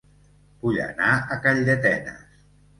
[0.63, 2.45] Vull anar a Calldetenes